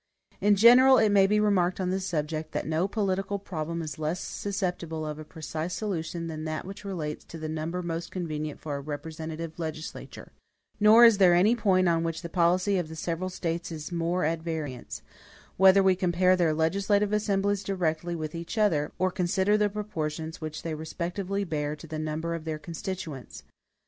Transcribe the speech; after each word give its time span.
In 0.39 0.55
general 0.55 0.97
it 0.97 1.11
may 1.11 1.27
be 1.27 1.39
remarked 1.39 1.79
on 1.79 1.91
this 1.91 2.07
subject, 2.07 2.53
that 2.53 2.65
no 2.65 2.87
political 2.87 3.37
problem 3.37 3.83
is 3.83 3.99
less 3.99 4.19
susceptible 4.19 5.05
of 5.05 5.19
a 5.19 5.23
precise 5.23 5.75
solution 5.75 6.25
than 6.25 6.43
that 6.45 6.65
which 6.65 6.83
relates 6.83 7.23
to 7.25 7.37
the 7.37 7.47
number 7.47 7.83
most 7.83 8.09
convenient 8.09 8.59
for 8.59 8.75
a 8.75 8.81
representative 8.81 9.59
legislature; 9.59 10.31
nor 10.79 11.05
is 11.05 11.19
there 11.19 11.35
any 11.35 11.55
point 11.55 11.87
on 11.87 12.01
which 12.03 12.23
the 12.23 12.29
policy 12.29 12.79
of 12.79 12.89
the 12.89 12.95
several 12.95 13.29
States 13.29 13.71
is 13.71 13.91
more 13.91 14.23
at 14.25 14.41
variance, 14.41 15.03
whether 15.57 15.83
we 15.83 15.95
compare 15.95 16.35
their 16.35 16.51
legislative 16.55 17.13
assemblies 17.13 17.63
directly 17.63 18.15
with 18.15 18.33
each 18.33 18.57
other, 18.57 18.91
or 18.97 19.11
consider 19.11 19.55
the 19.55 19.69
proportions 19.69 20.41
which 20.41 20.63
they 20.63 20.73
respectively 20.73 21.43
bear 21.43 21.75
to 21.75 21.85
the 21.85 21.99
number 21.99 22.33
of 22.33 22.43
their 22.43 22.57
constituents. 22.57 23.43